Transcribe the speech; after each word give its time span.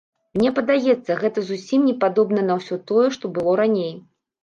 Мне 0.37 0.49
падаецца, 0.59 1.17
гэта 1.25 1.45
зусім 1.51 1.85
не 1.91 1.95
падобна 2.07 2.49
на 2.49 2.59
ўсё 2.63 2.81
тое, 2.91 3.07
што 3.19 3.25
было 3.41 3.59
раней. 3.67 3.97